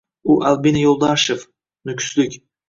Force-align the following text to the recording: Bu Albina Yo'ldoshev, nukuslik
Bu 0.29 0.37
Albina 0.51 0.79
Yo'ldoshev, 0.85 1.45
nukuslik 1.91 2.41